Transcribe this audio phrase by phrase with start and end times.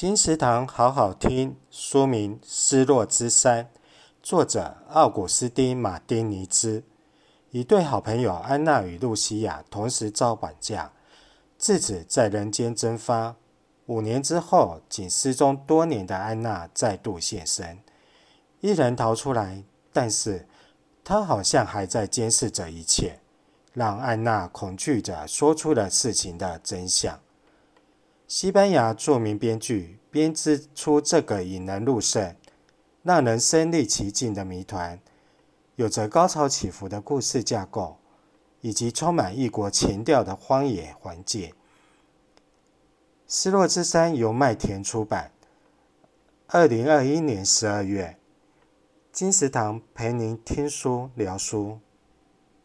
[0.00, 3.64] 金石堂好好听，书名《失落之山》，
[4.22, 6.84] 作者奥古斯丁·马丁尼兹。
[7.50, 10.92] 一对好朋友安娜与露西亚同时遭绑架，
[11.58, 13.34] 自此在人间蒸发。
[13.86, 17.80] 五年之后，仅失踪多年的安娜再度现身，
[18.60, 20.46] 一人逃出来，但是
[21.02, 23.18] 她好像还在监视着一切，
[23.72, 27.18] 让安娜恐惧着说出了事情的真相。
[28.28, 32.36] 西班牙著名编剧编织出这个引人入胜、
[33.02, 35.00] 让人身历其境的谜团，
[35.76, 37.96] 有着高潮起伏的故事架构，
[38.60, 41.48] 以及充满异国情调的荒野环境。
[43.26, 45.32] 《失落之山》由麦田出版，
[46.48, 48.18] 二零二一年十二月。
[49.10, 51.80] 金石堂陪您听书聊书。